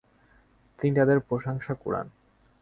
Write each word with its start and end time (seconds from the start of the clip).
তিনি 0.79 0.93
তাদের 0.95 1.17
প্রশংসা 1.19 1.73
কুড়ান। 1.73 2.07